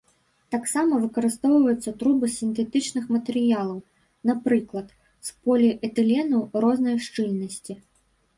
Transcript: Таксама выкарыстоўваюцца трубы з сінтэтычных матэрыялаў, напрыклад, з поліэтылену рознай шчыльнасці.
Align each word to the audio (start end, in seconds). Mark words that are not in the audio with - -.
Таксама 0.53 0.93
выкарыстоўваюцца 1.01 1.93
трубы 1.99 2.25
з 2.31 2.33
сінтэтычных 2.41 3.05
матэрыялаў, 3.17 3.77
напрыклад, 4.31 4.87
з 5.29 5.37
поліэтылену 5.43 6.43
рознай 6.67 6.97
шчыльнасці. 7.11 7.73